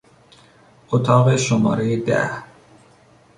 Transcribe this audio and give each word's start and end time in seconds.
اتاق 0.91 1.35
شمارهی 1.37 1.95
ده 1.97 2.29